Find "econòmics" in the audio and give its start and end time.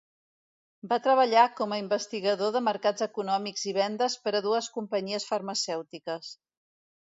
3.07-3.67